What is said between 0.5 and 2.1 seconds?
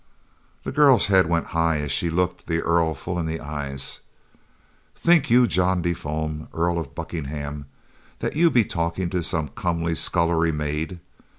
The girl's head went high as she